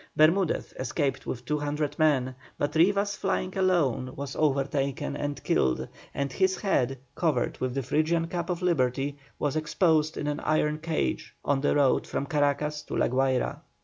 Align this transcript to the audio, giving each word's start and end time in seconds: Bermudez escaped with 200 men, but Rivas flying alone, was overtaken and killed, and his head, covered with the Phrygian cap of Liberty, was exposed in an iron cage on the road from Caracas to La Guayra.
Bermudez 0.17 0.73
escaped 0.79 1.27
with 1.27 1.45
200 1.45 1.99
men, 1.99 2.33
but 2.57 2.73
Rivas 2.73 3.15
flying 3.15 3.55
alone, 3.55 4.13
was 4.15 4.35
overtaken 4.35 5.15
and 5.15 5.43
killed, 5.43 5.87
and 6.15 6.33
his 6.33 6.59
head, 6.61 6.97
covered 7.13 7.59
with 7.59 7.75
the 7.75 7.83
Phrygian 7.83 8.25
cap 8.25 8.49
of 8.49 8.63
Liberty, 8.63 9.19
was 9.37 9.55
exposed 9.55 10.17
in 10.17 10.25
an 10.25 10.39
iron 10.39 10.79
cage 10.79 11.35
on 11.45 11.61
the 11.61 11.75
road 11.75 12.07
from 12.07 12.25
Caracas 12.25 12.81
to 12.81 12.97
La 12.97 13.09
Guayra. 13.09 13.61